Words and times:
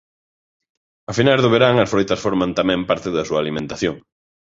A 1.11 1.11
finais 1.17 1.41
do 1.41 1.53
verán 1.55 1.75
as 1.77 1.91
froitas 1.91 2.23
forman 2.25 2.51
tamén 2.59 2.81
parte 2.89 3.09
da 3.15 3.27
súa 3.29 3.41
alimentación. 3.43 3.95